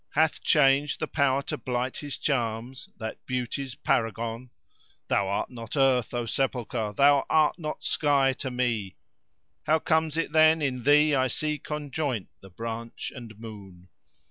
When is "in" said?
10.59-10.81